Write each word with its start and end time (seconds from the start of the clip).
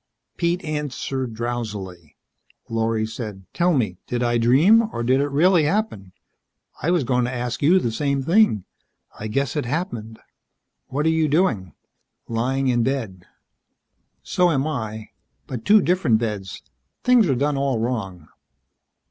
Pete 0.35 0.63
answered 0.65 1.35
drowsily. 1.35 2.17
Lorry 2.69 3.05
said, 3.05 3.45
"Tell 3.53 3.71
me 3.71 3.97
did 4.07 4.23
I 4.23 4.39
dream, 4.39 4.89
or 4.91 5.03
did 5.03 5.21
it 5.21 5.27
really 5.29 5.65
happen." 5.65 6.11
"I 6.81 6.89
was 6.89 7.03
going 7.03 7.25
to 7.25 7.31
ask 7.31 7.61
you 7.61 7.77
the 7.77 7.91
same 7.91 8.23
thing. 8.23 8.65
I 9.19 9.27
guess 9.27 9.55
it 9.55 9.65
happened. 9.67 10.17
What 10.87 11.05
are 11.05 11.09
you 11.09 11.27
doing?" 11.27 11.75
"Lying 12.27 12.67
in 12.67 12.81
bed." 12.81 13.27
"So 14.23 14.49
am 14.49 14.65
I. 14.65 15.11
But 15.45 15.65
two 15.65 15.81
different 15.83 16.17
beds. 16.17 16.63
Things 17.03 17.29
are 17.29 17.35
done 17.35 17.55
all 17.55 17.77
wrong." 17.77 18.27